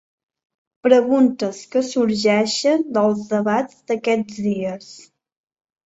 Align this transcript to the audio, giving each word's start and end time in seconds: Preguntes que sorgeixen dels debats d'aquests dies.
Preguntes 0.87 1.59
que 1.75 1.83
sorgeixen 1.91 2.83
dels 2.99 3.23
debats 3.37 3.79
d'aquests 3.89 4.45
dies. 4.51 4.93